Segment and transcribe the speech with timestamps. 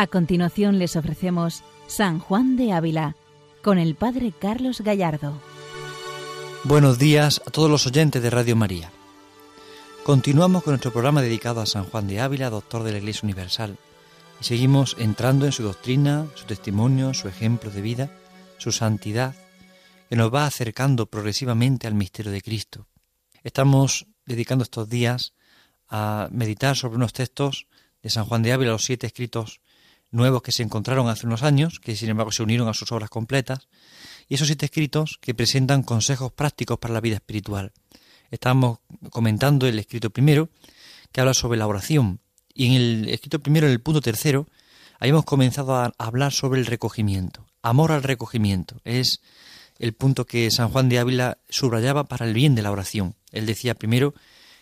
[0.00, 3.16] A continuación les ofrecemos San Juan de Ávila
[3.62, 5.38] con el Padre Carlos Gallardo.
[6.64, 8.90] Buenos días a todos los oyentes de Radio María.
[10.02, 13.76] Continuamos con nuestro programa dedicado a San Juan de Ávila, doctor de la Iglesia Universal,
[14.40, 18.10] y seguimos entrando en su doctrina, su testimonio, su ejemplo de vida,
[18.56, 19.34] su santidad,
[20.08, 22.86] que nos va acercando progresivamente al misterio de Cristo.
[23.44, 25.34] Estamos dedicando estos días
[25.90, 27.66] a meditar sobre unos textos
[28.02, 29.60] de San Juan de Ávila, los siete escritos
[30.10, 33.10] nuevos que se encontraron hace unos años, que sin embargo se unieron a sus obras
[33.10, 33.68] completas,
[34.28, 37.72] y esos siete escritos que presentan consejos prácticos para la vida espiritual.
[38.30, 38.78] Estamos
[39.10, 40.50] comentando el escrito primero,
[41.12, 42.20] que habla sobre la oración,
[42.54, 44.46] y en el escrito primero, en el punto tercero,
[44.98, 47.46] habíamos comenzado a hablar sobre el recogimiento.
[47.62, 49.20] Amor al recogimiento es
[49.78, 53.16] el punto que San Juan de Ávila subrayaba para el bien de la oración.
[53.32, 54.14] Él decía primero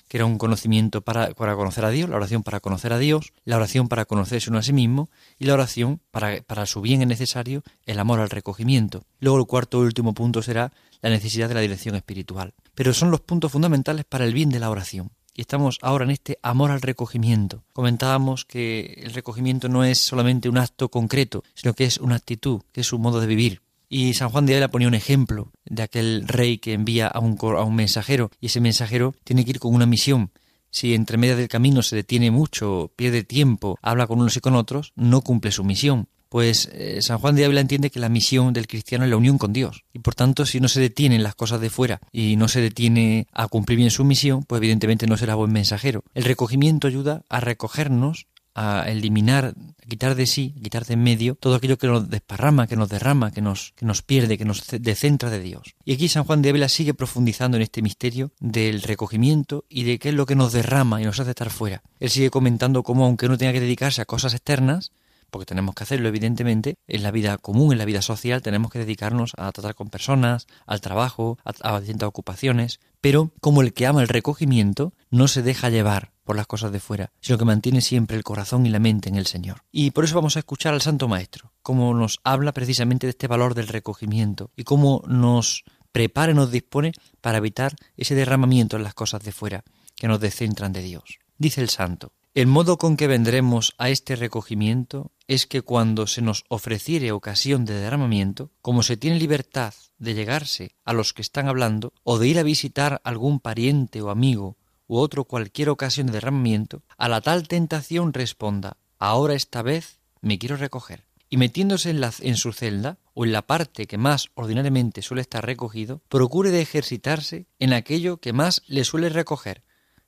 [0.08, 3.56] que era un conocimiento para, conocer a Dios, la oración para conocer a Dios, la
[3.56, 7.08] oración para conocerse uno a sí mismo y la oración para, para su bien es
[7.08, 9.04] necesario el amor al recogimiento.
[9.20, 12.54] Luego el cuarto y último punto será la necesidad de la dirección espiritual.
[12.74, 15.10] Pero son los puntos fundamentales para el bien de la oración.
[15.34, 17.62] Y estamos ahora en este amor al recogimiento.
[17.72, 22.62] Comentábamos que el recogimiento no es solamente un acto concreto, sino que es una actitud,
[22.72, 23.62] que es un modo de vivir.
[23.88, 27.38] Y San Juan de Ávila ponía un ejemplo de aquel rey que envía a un,
[27.40, 30.30] a un mensajero y ese mensajero tiene que ir con una misión.
[30.70, 34.54] Si entre medio del camino se detiene mucho, pierde tiempo, habla con unos y con
[34.54, 36.08] otros, no cumple su misión.
[36.28, 39.38] Pues eh, San Juan de Ávila entiende que la misión del cristiano es la unión
[39.38, 39.84] con Dios.
[39.94, 43.26] Y por tanto, si no se detienen las cosas de fuera y no se detiene
[43.32, 46.04] a cumplir bien su misión, pues evidentemente no será buen mensajero.
[46.12, 48.26] El recogimiento ayuda a recogernos
[48.58, 52.10] a eliminar, a quitar de sí, a quitar de en medio todo aquello que nos
[52.10, 55.76] desparrama, que nos derrama, que nos, que nos pierde, que nos descentra de Dios.
[55.84, 60.00] Y aquí San Juan de Ávila sigue profundizando en este misterio del recogimiento y de
[60.00, 61.82] qué es lo que nos derrama y nos hace estar fuera.
[62.00, 64.90] Él sigue comentando cómo, aunque uno tenga que dedicarse a cosas externas,
[65.30, 68.80] porque tenemos que hacerlo evidentemente, en la vida común, en la vida social, tenemos que
[68.80, 73.86] dedicarnos a tratar con personas, al trabajo, a, a distintas ocupaciones, pero como el que
[73.86, 77.80] ama el recogimiento no se deja llevar por las cosas de fuera, sino que mantiene
[77.80, 79.62] siempre el corazón y la mente en el Señor.
[79.72, 83.28] Y por eso vamos a escuchar al Santo Maestro, cómo nos habla precisamente de este
[83.28, 88.82] valor del recogimiento y cómo nos prepara y nos dispone para evitar ese derramamiento en
[88.82, 89.64] las cosas de fuera
[89.96, 91.18] que nos descentran de Dios.
[91.38, 96.20] Dice el Santo, el modo con que vendremos a este recogimiento es que cuando se
[96.20, 101.48] nos ofreciere ocasión de derramamiento, como se tiene libertad de llegarse a los que están
[101.48, 106.14] hablando, o de ir a visitar algún pariente o amigo, u otro cualquier ocasión de
[106.14, 111.06] derramamiento, a la tal tentación responda, ahora esta vez me quiero recoger.
[111.30, 115.20] Y metiéndose en, la, en su celda, o en la parte que más ordinariamente suele
[115.20, 119.62] estar recogido, procure de ejercitarse en aquello que más le suele recoger,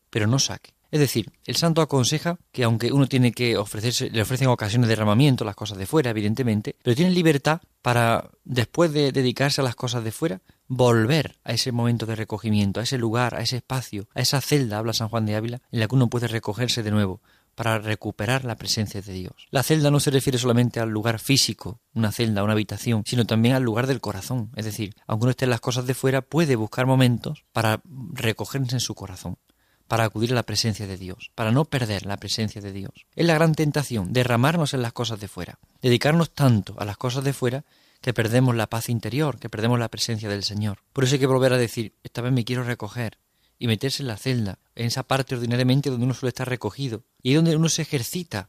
[0.09, 0.75] pero no saque.
[0.91, 4.93] Es decir, el santo aconseja que aunque uno tiene que ofrecerse, le ofrecen ocasiones de
[4.93, 9.77] derramamiento, las cosas de fuera, evidentemente, pero tiene libertad para, después de dedicarse a las
[9.77, 14.07] cosas de fuera, volver a ese momento de recogimiento, a ese lugar, a ese espacio,
[14.15, 16.93] a esa celda, habla San Juan de Ávila, en la que uno puede recogerse de
[16.93, 17.21] nuevo
[17.57, 19.35] para recuperar la presencia de Dios.
[19.51, 23.57] La celda no se refiere solamente al lugar físico, una celda, una habitación, sino también
[23.57, 24.53] al lugar del corazón.
[24.55, 27.83] Es decir, aunque uno esté en las cosas de fuera, puede buscar momentos para
[28.13, 29.37] recogerse en su corazón
[29.89, 32.93] para acudir a la presencia de Dios, para no perder la presencia de Dios.
[33.17, 37.25] Es la gran tentación, derramarnos en las cosas de fuera, dedicarnos tanto a las cosas
[37.25, 37.65] de fuera
[38.01, 40.79] que perdemos la paz interior, que perdemos la presencia del Señor.
[40.93, 43.19] Por eso hay que volver a decir, esta vez me quiero recoger,
[43.59, 47.35] y meterse en la celda, en esa parte ordinariamente donde uno suele estar recogido, y
[47.35, 48.49] donde uno se ejercita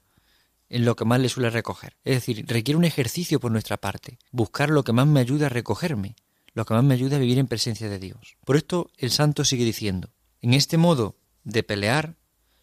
[0.69, 1.97] en lo que más le suele recoger.
[2.05, 5.49] Es decir, requiere un ejercicio por nuestra parte, buscar lo que más me ayude a
[5.49, 6.15] recogerme,
[6.53, 8.37] lo que más me ayude a vivir en presencia de Dios.
[8.45, 10.11] Por esto el santo sigue diciendo,
[10.41, 12.15] en este modo de pelear,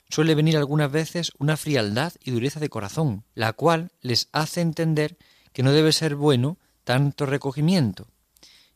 [0.08, 5.18] suele venir algunas veces una frialdad y dureza de corazón, la cual les hace entender
[5.52, 6.56] que no debe ser bueno
[6.88, 8.08] tanto recogimiento,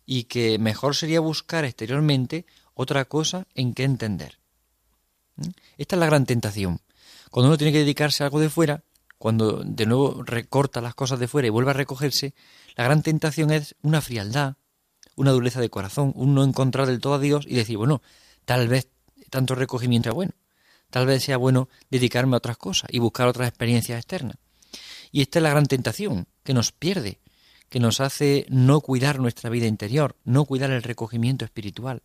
[0.05, 2.45] y que mejor sería buscar exteriormente
[2.75, 4.39] otra cosa en que entender.
[5.79, 6.83] Esta es la gran tentación.
[7.31, 8.85] Cuando uno tiene que dedicarse a algo de fuera,
[9.17, 12.35] cuando de nuevo recorta las cosas de fuera y vuelve a recogerse,
[12.77, 14.57] la gran tentación es una frialdad,
[15.17, 18.03] una dureza de corazón, un no encontrar del todo a Dios y decir, bueno,
[18.45, 18.91] tal vez
[19.31, 20.33] tanto recogimiento es bueno.
[20.91, 24.37] Tal vez sea bueno dedicarme a otras cosas y buscar otras experiencias externas.
[25.11, 27.23] Y esta es la gran tentación, que nos pierde,
[27.73, 32.03] que nos hace no cuidar nuestra vida interior, no cuidar el recogimiento espiritual.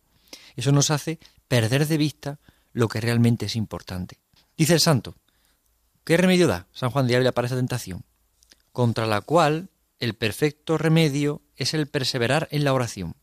[0.56, 2.40] Eso nos hace perder de vista
[2.72, 4.16] lo que realmente es importante.
[4.56, 5.14] Dice el santo,
[6.04, 8.02] ¿qué remedio da San Juan de Ávila para esa tentación?
[8.72, 9.68] Contra la cual
[10.00, 13.14] el perfecto remedio es el perseverar en la oración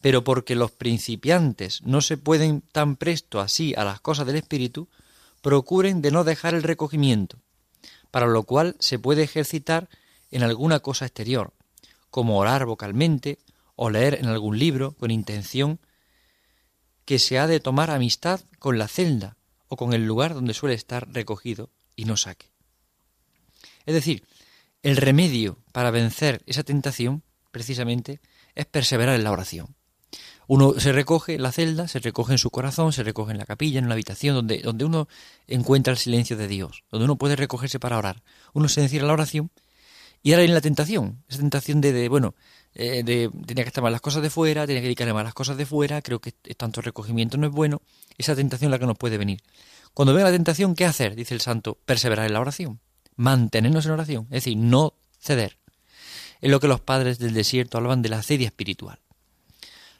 [0.00, 4.88] pero porque los principiantes no se pueden tan presto así a las cosas del Espíritu,
[5.42, 7.38] procuren de no dejar el recogimiento,
[8.10, 9.88] para lo cual se puede ejercitar
[10.32, 11.52] en alguna cosa exterior,
[12.10, 13.38] como orar vocalmente
[13.76, 15.78] o leer en algún libro con intención
[17.04, 19.36] que se ha de tomar amistad con la celda
[19.68, 22.50] o con el lugar donde suele estar recogido y no saque.
[23.86, 24.24] Es decir,
[24.82, 28.20] el remedio para vencer esa tentación, precisamente,
[28.54, 29.74] es perseverar en la oración.
[30.46, 33.46] Uno se recoge en la celda, se recoge en su corazón, se recoge en la
[33.46, 35.08] capilla, en la habitación, donde, donde uno
[35.46, 38.22] encuentra el silencio de Dios, donde uno puede recogerse para orar.
[38.52, 39.50] Uno se encierra en la oración
[40.22, 42.34] y ahora viene la tentación, esa tentación de, de bueno,
[42.74, 45.34] eh, de tenía que estar más las cosas de fuera, tenía que dedicarle más las
[45.34, 47.82] cosas de fuera, creo que tanto recogimiento no es bueno,
[48.18, 49.40] esa tentación es la que nos puede venir.
[49.94, 51.14] Cuando venga la tentación, ¿qué hacer?
[51.14, 52.80] Dice el santo, perseverar en la oración,
[53.16, 55.58] mantenernos en oración, es decir, no ceder.
[56.40, 58.98] Es lo que los padres del desierto hablaban de la acedia espiritual.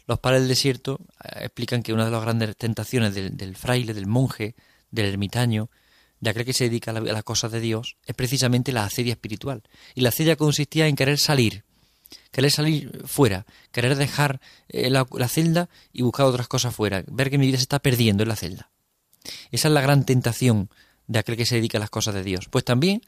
[0.07, 4.07] Los padres del desierto eh, explican que una de las grandes tentaciones del, fraile, del
[4.07, 4.55] monje,
[4.91, 5.71] del ermitaño,
[6.23, 9.63] de aquel que se dedica a, las cosas de Dios, es precisamente la acedia espiritual.
[9.95, 11.65] Y la acedia consistía en querer salir,
[12.31, 17.37] querer salir fuera, querer dejar eh, la, celda y buscar otras cosas fuera, ver que
[17.37, 18.71] mi vida se está perdiendo en la celda.
[19.51, 20.71] Esa es la gran tentación
[21.09, 22.49] de aquel que se dedica a las cosas de Dios.
[22.49, 23.03] Pues también,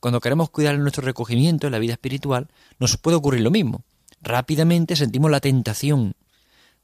[0.00, 2.48] cuando queremos cuidar nuestro recogimiento en la vida espiritual,
[2.78, 3.84] nos puede ocurrir lo mismo
[4.22, 6.14] rápidamente sentimos la tentación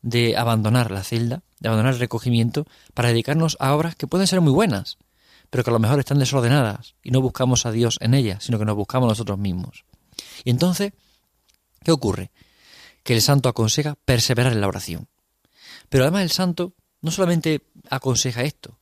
[0.03, 4.41] de abandonar la celda, de abandonar el recogimiento, para dedicarnos a obras que pueden ser
[4.41, 4.99] muy buenas,
[5.57, 8.59] pero que a lo mejor están desordenadas y no buscamos a Dios en ellas, sino
[8.59, 9.87] que nos buscamos nosotros mismos.
[10.45, 10.93] Y entonces,
[11.83, 12.31] ¿qué ocurre?
[13.03, 15.09] Que el santo aconseja perseverar en la oración.
[15.89, 18.79] Pero además el santo no solamente aconseja esto,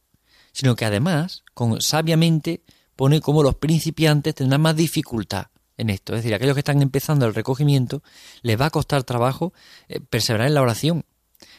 [0.51, 2.65] sino que además, con, sabiamente,
[2.97, 6.15] pone como los principiantes tendrán más dificultad en esto.
[6.15, 8.03] Es decir, aquellos que están empezando el recogimiento,
[8.43, 9.53] les va a costar trabajo
[9.87, 11.05] eh, perseverar en la oración.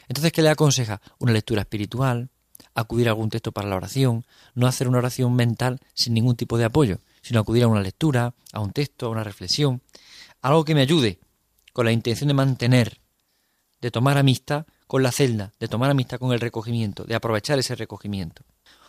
[0.08, 1.00] Entonces, ¿qué le aconseja?
[1.18, 2.28] Una lectura espiritual,
[2.74, 4.24] acudir a algún texto para la oración,
[4.54, 8.34] no hacer una oración mental sin ningún tipo de apoyo, sino acudir a una lectura,
[8.52, 9.82] a un texto, a una reflexión,
[10.42, 11.18] algo que me ayude
[11.72, 13.00] con la intención de mantener,
[13.80, 17.74] de tomar amistad con la celda, de tomar amistad con el recogimiento, de aprovechar ese
[17.74, 18.42] recogimiento.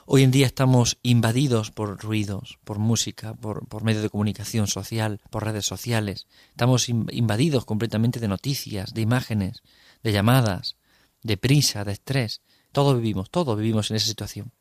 [0.05, 5.19] Hoy en día estamos invadidos por ruidos, por música, por, por medios de comunicación social,
[5.29, 6.27] por redes sociales.
[6.51, 9.63] Estamos invadidos completamente de noticias, de imágenes,
[10.03, 10.77] de llamadas,
[11.23, 12.41] de prisa, de estrés.
[12.77, 14.51] Todos vivimos, todos vivimos en esa situación.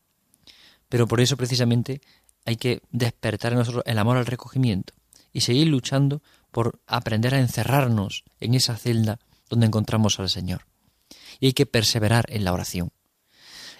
[0.89, 2.01] Pero por eso precisamente
[2.47, 4.95] hay que despertar en nosotros el amor al recogimiento
[5.35, 9.19] y seguir luchando por aprender a encerrarnos en esa celda
[9.51, 10.63] donde encontramos al Señor.
[11.41, 12.91] Y hay que perseverar en la oración.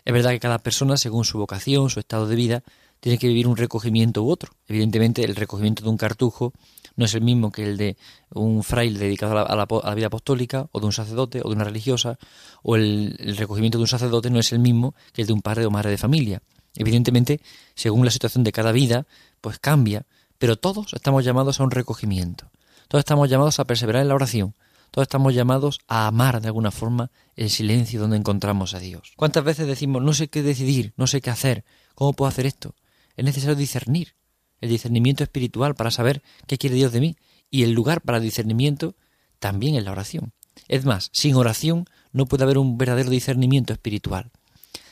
[0.05, 2.63] Es verdad que cada persona, según su vocación, su estado de vida,
[3.07, 4.51] tiene que vivir un recogimiento u otro.
[4.67, 6.53] Evidentemente, el recogimiento de un cartujo
[6.97, 7.97] no es el mismo que el de
[8.35, 12.19] un fraile dedicado a la, vida apostólica, o de un sacerdote, o de una religiosa,
[12.65, 15.41] o el, el, recogimiento de un sacerdote no es el mismo que el de un
[15.41, 16.43] padre o madre de familia.
[16.75, 17.41] Evidentemente,
[17.77, 19.07] según la situación de cada vida,
[19.41, 20.05] pues cambia,
[20.39, 22.51] pero todos estamos llamados a un recogimiento.
[22.89, 24.53] Todos estamos llamados a perseverar en la oración,
[24.91, 29.13] todos estamos llamados a amar de alguna forma el silencio donde encontramos a Dios.
[29.15, 31.65] ¿Cuántas veces decimos, no sé qué decidir, no sé qué hacer,
[31.95, 32.75] cómo puedo hacer esto?
[33.17, 34.15] Es necesario discernir,
[34.61, 37.17] el discernimiento espiritual para saber qué quiere Dios de mí.
[37.51, 38.97] Y el lugar para el discernimiento
[39.39, 40.33] también es la oración.
[40.69, 44.31] Es más, sin oración no puede haber un verdadero discernimiento espiritual.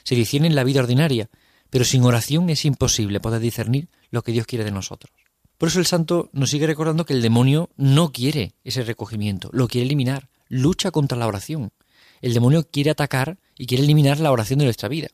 [0.02, 1.30] Se discierne en la vida ordinaria,
[1.70, 5.12] pero sin oración es imposible poder discernir lo que Dios quiere de nosotros.
[5.58, 9.66] Por eso el santo nos sigue recordando que el demonio no quiere ese recogimiento, lo
[9.68, 11.72] quiere eliminar, lucha contra la oración.
[12.20, 15.08] El demonio quiere atacar y quiere eliminar la oración de nuestra vida.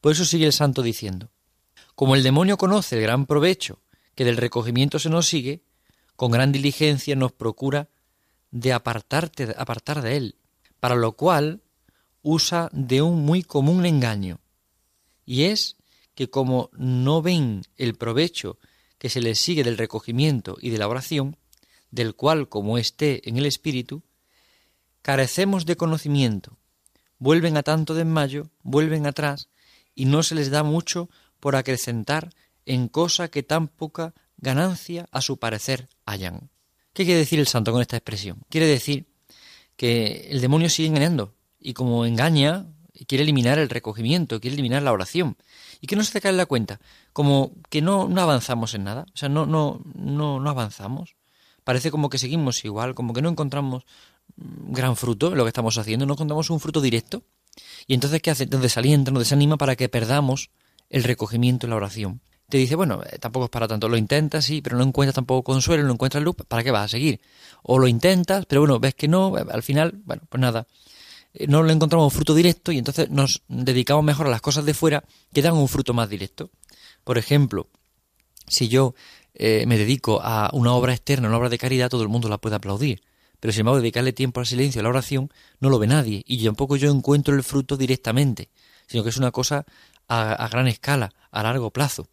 [0.00, 1.30] Por eso sigue el santo diciendo,
[1.94, 3.80] como el demonio conoce el gran provecho
[4.14, 5.62] que del recogimiento se nos sigue,
[6.16, 7.88] con gran diligencia nos procura
[8.50, 10.36] de apartarte, apartar de él,
[10.80, 11.62] para lo cual
[12.22, 14.40] usa de un muy común engaño,
[15.26, 15.76] y es
[16.14, 18.58] que como no ven el provecho
[18.98, 21.36] que se les sigue del recogimiento y de la oración,
[21.90, 24.02] del cual, como esté en el espíritu,
[25.02, 26.56] carecemos de conocimiento,
[27.18, 29.48] vuelven a tanto desmayo, vuelven atrás,
[29.94, 31.08] y no se les da mucho
[31.44, 32.30] por acrecentar
[32.64, 36.48] en cosa que tan poca ganancia a su parecer hayan.
[36.94, 38.38] ¿Qué quiere decir el santo con esta expresión?
[38.48, 39.08] Quiere decir
[39.76, 42.64] que el demonio sigue engañando, y como engaña,
[43.06, 45.36] quiere eliminar el recogimiento, quiere eliminar la oración.
[45.82, 46.80] ¿Y que no se cae en la cuenta?
[47.12, 51.14] Como que no, no avanzamos en nada, o sea, no, no, no, no avanzamos.
[51.62, 53.84] Parece como que seguimos igual, como que no encontramos
[54.38, 57.22] gran fruto en lo que estamos haciendo, no encontramos un fruto directo.
[57.86, 58.46] Y entonces, ¿qué hace?
[58.46, 60.48] Nos desalienta, nos desanima para que perdamos
[60.90, 62.20] el recogimiento en la oración.
[62.48, 65.42] Te dice, bueno, eh, tampoco es para tanto, lo intentas, sí, pero no encuentras tampoco
[65.42, 67.20] consuelo, no encuentras luz, ¿para qué vas a seguir?
[67.62, 70.66] O lo intentas, pero bueno, ves que no, al final, bueno, pues nada,
[71.34, 74.74] eh, no le encontramos fruto directo y entonces nos dedicamos mejor a las cosas de
[74.74, 76.50] fuera que dan un fruto más directo.
[77.02, 77.68] Por ejemplo,
[78.46, 78.94] Si yo
[79.34, 82.38] eh, me dedico a una obra externa, una obra de caridad, todo el mundo la
[82.38, 83.02] puede aplaudir.
[83.40, 86.22] Pero sin embargo, dedicarle tiempo al silencio, a la oración, no lo ve nadie.
[86.26, 88.50] Y tampoco yo encuentro el fruto directamente,
[88.86, 89.64] sino que es una cosa
[90.08, 92.08] a, gran escala, a largo plazo.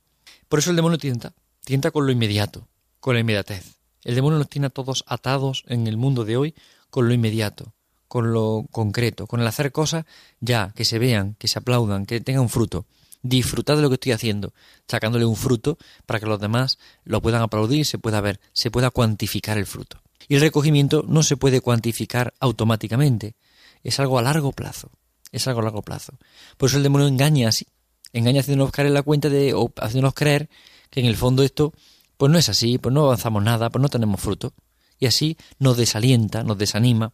[0.50, 1.34] Por eso el demonio tienta,
[1.64, 2.68] tienta con lo inmediato,
[3.00, 3.78] con la inmediatez.
[4.04, 6.56] El demonio nos tiene a todos atados en el mundo de hoy
[6.90, 7.74] con lo inmediato,
[8.08, 10.06] con lo concreto, con el hacer cosas
[10.40, 12.86] ya, que se vean, que se aplaudan, que tengan fruto.
[13.24, 14.54] Disfrutar de lo que estoy haciendo,
[14.88, 18.90] sacándole un fruto para que los demás lo puedan aplaudir, se pueda ver, se pueda
[18.90, 20.02] cuantificar el fruto.
[20.28, 23.36] Y el recogimiento no se puede cuantificar automáticamente,
[23.84, 24.92] es algo a largo plazo,
[25.32, 26.14] es algo a largo plazo.
[26.58, 27.68] Por eso el demonio engaña así,
[28.14, 30.50] engaña haciéndonos caer en la cuenta de, o haciéndonos creer
[30.90, 31.74] que en el fondo esto,
[32.18, 34.54] pues no es así, pues no avanzamos nada, pues no tenemos fruto.
[35.00, 37.14] Y así nos desalienta, nos desanima.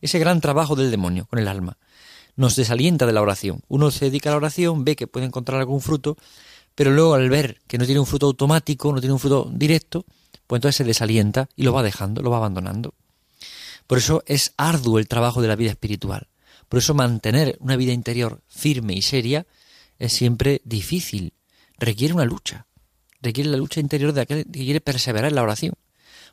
[0.00, 1.76] Ese gran trabajo del demonio con el alma
[2.36, 3.60] nos desalienta de la oración.
[3.68, 6.16] Uno se dedica a la oración, ve que puede encontrar algún fruto,
[6.74, 10.06] pero luego al ver que no tiene un fruto automático, no tiene un fruto directo,
[10.46, 12.94] pues entonces se desalienta y lo va dejando, lo va abandonando.
[13.86, 16.28] Por eso es arduo el trabajo de la vida espiritual.
[16.68, 19.46] Por eso mantener una vida interior firme y seria
[20.00, 21.34] es siempre difícil,
[21.78, 22.66] requiere una lucha,
[23.20, 25.74] requiere la lucha interior de aquel que quiere perseverar en la oración.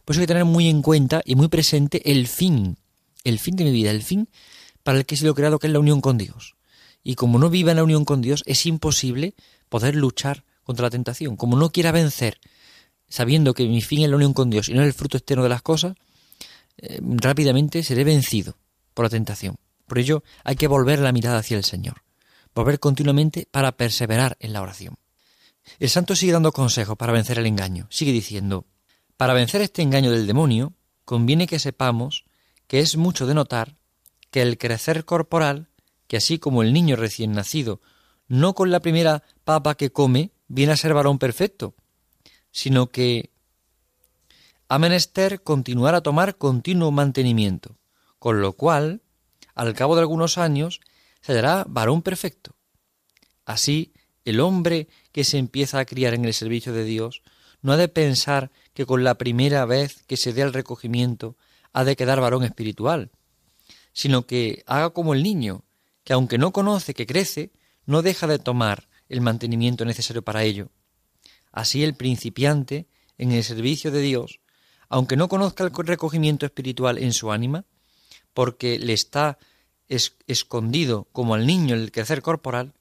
[0.05, 2.77] Por eso hay que tener muy en cuenta y muy presente el fin,
[3.25, 4.29] el fin de mi vida, el fin
[4.83, 6.55] para el que he sido creado, que es la unión con Dios.
[7.03, 9.35] Y como no viva en la unión con Dios, es imposible
[9.67, 11.35] poder luchar contra la tentación.
[11.35, 12.39] Como no quiera vencer,
[13.09, 15.43] sabiendo que mi fin es la unión con Dios y no es el fruto externo
[15.43, 15.95] de las cosas,
[16.77, 18.57] eh, rápidamente seré vencido
[18.93, 19.57] por la tentación.
[19.87, 22.06] Por ello hay que volver la mirada hacia el Señor
[22.57, 24.97] volver continuamente para perseverar en la oración.
[25.79, 27.87] El santo sigue dando consejos para vencer el engaño.
[27.89, 28.65] Sigue diciendo,
[29.15, 30.73] para vencer este engaño del demonio,
[31.05, 32.25] conviene que sepamos
[32.67, 33.77] que es mucho de notar
[34.31, 35.69] que el crecer corporal,
[36.07, 37.81] que así como el niño recién nacido,
[38.27, 41.75] no con la primera papa que come viene a ser varón perfecto,
[42.51, 43.31] sino que
[44.67, 47.77] ha menester continuar a tomar continuo mantenimiento,
[48.19, 49.01] con lo cual,
[49.55, 50.81] al cabo de algunos años,
[51.21, 52.55] se varón perfecto.
[53.45, 53.93] Así,
[54.25, 57.21] el hombre que se empieza a criar en el servicio de Dios
[57.61, 61.37] no ha de pensar que con la primera vez que se dé el recogimiento
[61.73, 63.11] ha de quedar varón espiritual,
[63.93, 65.63] sino que haga como el niño,
[66.03, 67.51] que aunque no conoce que crece,
[67.85, 70.69] no deja de tomar el mantenimiento necesario para ello.
[71.51, 74.39] Así el principiante, en el servicio de Dios,
[74.89, 77.65] aunque no conozca el recogimiento espiritual en su ánima,
[78.33, 79.37] porque le está
[79.87, 82.73] es escondido como al niño el crecer corporal,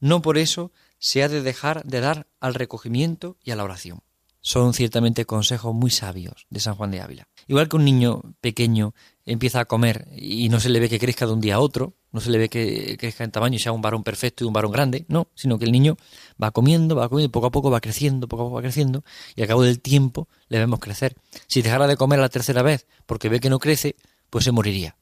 [0.00, 4.00] no por eso se ha de dejar de dar al recogimiento y a la oración.
[4.40, 7.28] Son ciertamente consejos muy sabios de San Juan de Ávila.
[7.46, 8.94] Igual que un niño pequeño
[9.24, 11.94] empieza a comer y no se le ve que crezca de un día a otro,
[12.12, 14.52] no se le ve que crezca en tamaño y sea un varón perfecto y un
[14.52, 15.96] varón grande, no, sino que el niño
[16.42, 19.02] va comiendo, va comiendo poco a poco va creciendo, poco a poco va creciendo
[19.34, 21.16] y al cabo del tiempo le vemos crecer.
[21.46, 23.96] Si dejara de comer la tercera vez porque ve que no crece,
[24.28, 24.96] pues se moriría.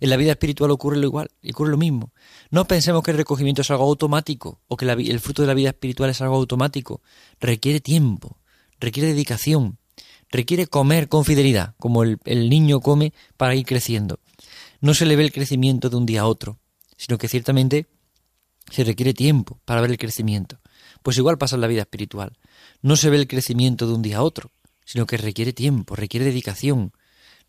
[0.00, 2.12] En la vida espiritual ocurre lo igual, ocurre lo mismo.
[2.50, 5.70] No pensemos que el recogimiento es algo automático o que el fruto de la vida
[5.70, 7.02] espiritual es algo automático.
[7.40, 8.38] Requiere tiempo,
[8.80, 9.78] requiere dedicación,
[10.30, 14.20] requiere comer con fidelidad, como el, el niño come para ir creciendo.
[14.80, 16.58] No se le ve el crecimiento de un día a otro,
[16.96, 17.86] sino que ciertamente
[18.70, 20.60] se requiere tiempo para ver el crecimiento.
[21.02, 22.38] Pues igual pasa en la vida espiritual.
[22.82, 24.50] No se ve el crecimiento de un día a otro,
[24.84, 26.92] sino que requiere tiempo, requiere dedicación,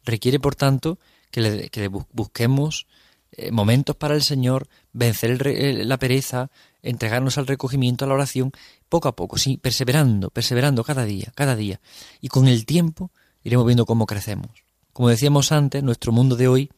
[0.04, 1.00] requiere, por tanto,
[1.32, 2.88] que le, busquemos
[3.32, 5.46] eh, momentos para el Señor, vencer
[5.86, 6.50] la pereza,
[6.82, 8.52] entregarnos al recogimiento, a la oración,
[8.88, 11.80] poco a poco, sí, perseverando, perseverando cada día, cada día.
[12.22, 13.12] Y con el tiempo
[13.44, 14.64] iremos viendo cómo crecemos.
[14.94, 16.72] Como decíamos antes, nuestro mundo de hoy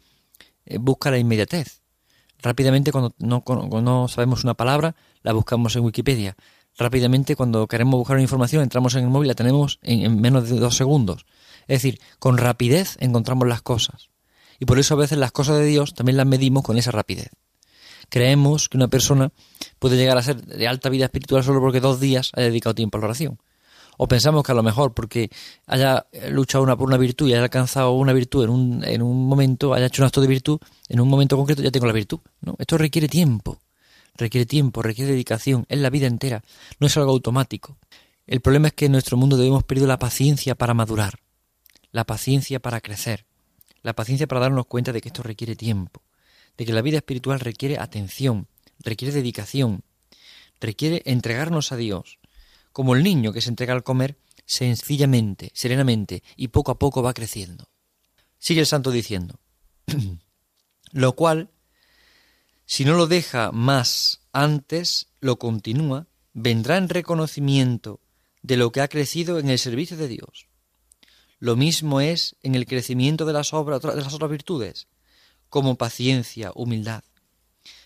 [0.65, 1.81] eh, busca la inmediatez.
[2.41, 3.43] Rápidamente, cuando no,
[3.81, 6.35] no sabemos una palabra, la buscamos en Wikipedia.
[6.77, 10.59] Rápidamente, cuando queremos buscar una información, entramos en el móvil la tenemos en menos de
[10.59, 11.25] dos segundos.
[11.67, 14.09] Es decir, con rapidez encontramos las cosas.
[14.59, 17.29] Y por eso a veces las cosas de Dios también las medimos con esa rapidez.
[18.09, 19.31] Creemos que una persona
[19.79, 22.97] puede llegar a ser de alta vida espiritual solo porque dos días haya dedicado tiempo
[22.97, 23.39] a la oración.
[23.97, 25.29] O pensamos que a lo mejor porque
[25.67, 29.27] haya luchado una por una virtud y haya alcanzado una virtud en un, en un
[29.27, 32.19] momento, haya hecho un acto de virtud, en un momento concreto ya tengo la virtud.
[32.41, 32.55] ¿no?
[32.59, 33.59] Esto requiere tiempo,
[34.15, 36.43] requiere tiempo, requiere dedicación, es la vida entera,
[36.79, 37.77] no es algo automático.
[38.27, 41.19] El problema es que en nuestro mundo debemos perder la paciencia para madurar,
[41.91, 43.25] la paciencia para crecer,
[43.81, 46.03] la paciencia para darnos cuenta de que esto requiere tiempo,
[46.57, 48.47] de que la vida espiritual requiere atención,
[48.79, 49.83] requiere dedicación,
[50.59, 52.19] requiere entregarnos a Dios,
[52.71, 57.13] como el niño que se entrega al comer sencillamente, serenamente y poco a poco va
[57.13, 57.69] creciendo.
[58.37, 59.39] Sigue el santo diciendo,
[60.91, 61.51] lo cual,
[62.65, 67.99] si no lo deja más antes, lo continúa, vendrá en reconocimiento
[68.41, 70.50] de lo que ha crecido en el servicio de Dios.
[71.41, 74.87] Lo mismo es en el crecimiento de las, obras, de las otras virtudes,
[75.49, 77.03] como paciencia, humildad.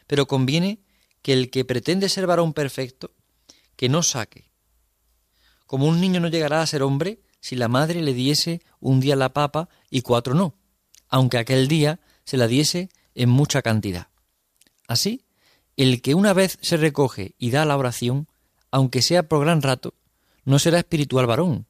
[0.07, 0.79] Pero conviene
[1.21, 3.11] que el que pretende ser varón perfecto,
[3.77, 4.51] que no saque.
[5.67, 9.15] Como un niño no llegará a ser hombre si la madre le diese un día
[9.15, 10.55] la papa y cuatro no,
[11.07, 14.09] aunque aquel día se la diese en mucha cantidad.
[14.85, 15.23] Así,
[15.77, 18.27] el que una vez se recoge y da la oración,
[18.69, 19.93] aunque sea por gran rato,
[20.43, 21.67] no será espiritual varón,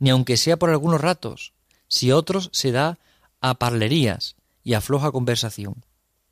[0.00, 1.52] ni aunque sea por algunos ratos,
[1.86, 2.98] si otros se da
[3.40, 5.84] a parlerías y a floja conversación.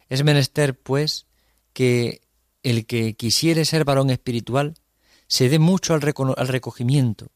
[0.09, 1.27] Es menester, pues,
[1.73, 2.23] que
[2.65, 4.75] el que quisiere ser varón espiritual
[5.29, 6.03] se dé mucho al,
[6.37, 7.29] al recogimiento,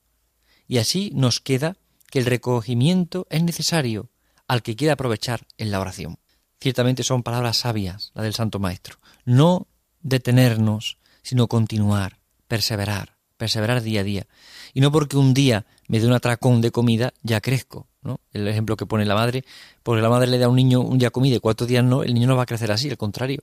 [0.67, 1.77] y así nos queda
[2.11, 4.11] que el recogimiento es necesario
[4.49, 6.19] al que quiera aprovechar en la oración.
[6.61, 8.97] Ciertamente son palabras sabias, la del Santo Maestro.
[9.25, 9.67] No
[10.01, 14.27] detenernos, sino continuar, perseverar, perseverar día a día.
[14.73, 17.87] Y no porque un día me dé un atracón de comida, ya crezco.
[18.03, 18.21] ¿no?
[18.33, 19.45] El ejemplo que pone la madre,
[19.83, 22.03] porque la madre le da a un niño un día comida y cuatro días no,
[22.03, 23.43] el niño no va a crecer así, al contrario.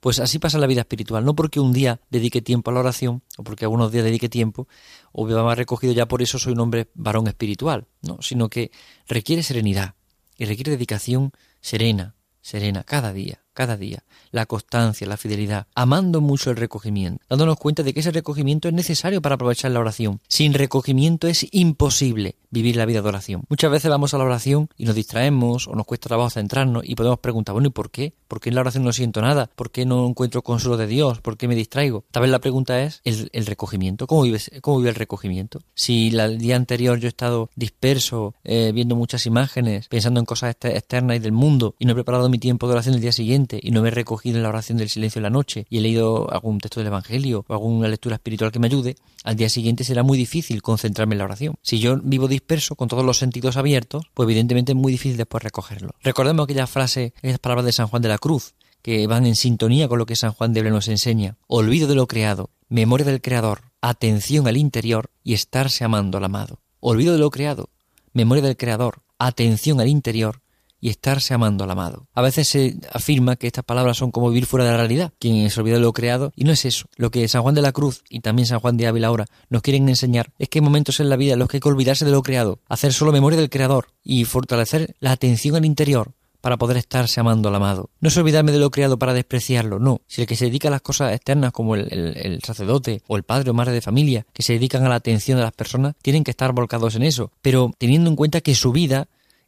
[0.00, 3.22] Pues así pasa la vida espiritual, no porque un día dedique tiempo a la oración,
[3.36, 4.66] o porque algunos días dedique tiempo,
[5.12, 8.72] o me va recogido ya por eso soy un hombre varón espiritual, no, sino que
[9.06, 9.94] requiere serenidad
[10.36, 16.50] y requiere dedicación serena, serena, cada día, cada día, la constancia, la fidelidad, amando mucho
[16.50, 20.20] el recogimiento, dándonos cuenta de que ese recogimiento es necesario para aprovechar la oración.
[20.28, 23.44] Sin recogimiento es imposible vivir la vida de oración.
[23.48, 26.94] Muchas veces vamos a la oración y nos distraemos o nos cuesta trabajo centrarnos y
[26.94, 28.14] podemos preguntar, bueno, ¿y por qué?
[28.28, 29.50] ¿Por qué en la oración no siento nada?
[29.54, 31.20] ¿Por qué no encuentro consuelo de Dios?
[31.20, 32.04] ¿Por qué me distraigo?
[32.10, 34.06] Tal vez la pregunta es el, recogimiento.
[34.06, 35.60] ¿Cómo, vives, ¿Cómo vive el recogimiento?
[35.74, 40.54] Si el día anterior yo he estado disperso, eh, viendo muchas imágenes, pensando en cosas
[40.60, 43.41] externas y del mundo y no he preparado mi tiempo de oración el día siguiente
[43.60, 45.80] y no me he recogido en la oración del silencio de la noche y he
[45.80, 49.84] leído algún texto del Evangelio o alguna lectura espiritual que me ayude, al día siguiente
[49.84, 51.54] será muy difícil concentrarme en la oración.
[51.62, 55.42] Si yo vivo disperso, con todos los sentidos abiertos, pues evidentemente es muy difícil después
[55.42, 55.90] recogerlo.
[56.02, 59.88] Recordemos aquella frase, esas palabras de San Juan de la Cruz, que van en sintonía
[59.88, 61.36] con lo que San Juan de Ble nos enseña.
[61.46, 66.60] Olvido de lo creado, memoria del Creador, atención al interior y estarse amando al amado.
[66.80, 67.70] Olvido de lo creado,
[68.12, 70.41] memoria del Creador, atención al interior
[70.82, 72.08] y estarse amando al amado.
[72.12, 75.48] A veces se afirma que estas palabras son como vivir fuera de la realidad, quien
[75.48, 76.86] se olvida de lo creado, y no es eso.
[76.96, 79.62] Lo que San Juan de la Cruz y también San Juan de Ávila ahora nos
[79.62, 82.04] quieren enseñar es que hay momentos en la vida en los que hay que olvidarse
[82.04, 86.56] de lo creado, hacer solo memoria del Creador y fortalecer la atención al interior para
[86.56, 87.90] poder estarse amando al amado.
[88.00, 90.00] No es olvidarme de lo creado para despreciarlo, no.
[90.08, 93.22] Si el que se dedica a las cosas externas, como el, el, sacerdote o el
[93.22, 96.24] padre o madre de familia, que se dedican a la atención de las personas, tienen
[96.24, 99.06] que estar volcados en eso, pero teniendo en cuenta que su vida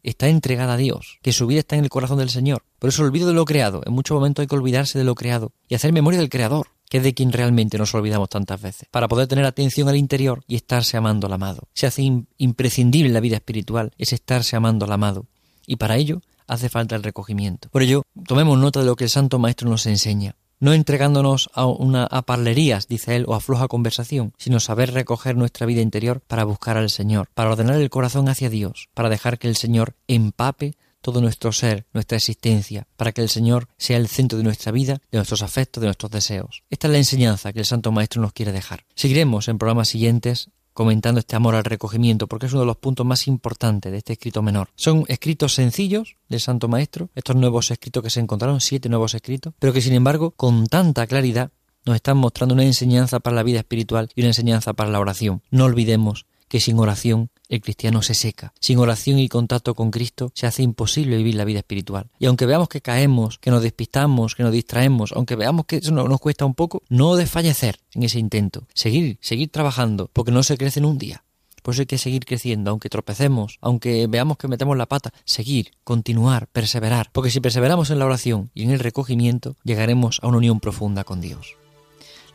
[0.09, 2.63] está entregada a Dios, que su vida está en el corazón del Señor.
[2.79, 3.81] Por eso olvido de lo creado.
[3.85, 6.97] En muchos momentos hay que olvidarse de lo creado y hacer memoria del Creador, que
[6.97, 10.55] es de quien realmente nos olvidamos tantas veces, para poder tener atención al interior y
[10.55, 11.67] estarse amando al amado.
[11.73, 12.03] Se hace
[12.37, 15.25] imprescindible en la vida espiritual, es estarse amando al amado.
[15.65, 17.69] Y para ello hace falta el recogimiento.
[17.69, 21.65] Por ello, tomemos nota de lo que el Santo Maestro nos enseña no entregándonos a
[21.65, 26.21] una a parlerías, dice él, o a floja conversación, sino saber recoger nuestra vida interior
[26.27, 29.95] para buscar al Señor, para ordenar el corazón hacia Dios, para dejar que el Señor
[30.07, 34.71] empape todo nuestro ser, nuestra existencia, para que el Señor sea el centro de nuestra
[34.71, 36.63] vida, de nuestros afectos, de nuestros deseos.
[36.71, 38.85] Esta es la enseñanza que el Santo Maestro nos quiere dejar.
[38.95, 43.05] Seguiremos en programas siguientes comentando este amor al recogimiento, porque es uno de los puntos
[43.05, 44.67] más importantes de este escrito menor.
[44.75, 49.53] Son escritos sencillos del Santo Maestro, estos nuevos escritos que se encontraron, siete nuevos escritos,
[49.57, 51.49] pero que sin embargo, con tanta claridad,
[51.85, 55.41] nos están mostrando una enseñanza para la vida espiritual y una enseñanza para la oración.
[55.49, 58.53] No olvidemos que sin oración el cristiano se seca.
[58.59, 62.09] Sin oración y contacto con Cristo se hace imposible vivir la vida espiritual.
[62.19, 65.91] Y aunque veamos que caemos, que nos despistamos, que nos distraemos, aunque veamos que eso
[65.91, 68.67] nos cuesta un poco, no desfallecer en ese intento.
[68.73, 71.23] Seguir, seguir trabajando, porque no se crece en un día.
[71.65, 75.71] Por eso hay que seguir creciendo, aunque tropecemos, aunque veamos que metemos la pata, seguir,
[75.83, 80.37] continuar, perseverar, porque si perseveramos en la oración y en el recogimiento, llegaremos a una
[80.37, 81.55] unión profunda con Dios.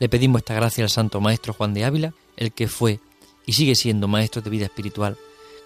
[0.00, 2.98] Le pedimos esta gracia al Santo Maestro Juan de Ávila, el que fue
[3.50, 5.16] y sigue siendo maestro de vida espiritual,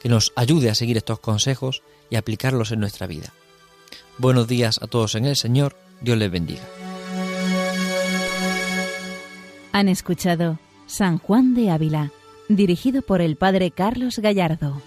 [0.00, 3.34] que nos ayude a seguir estos consejos y aplicarlos en nuestra vida.
[4.16, 6.62] Buenos días a todos en el Señor, Dios les bendiga.
[9.72, 12.10] Han escuchado San Juan de Ávila,
[12.48, 14.80] dirigido por el Padre Carlos Gallardo.